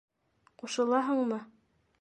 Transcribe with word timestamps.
-Ҡушылаһыңмы? 0.63 1.43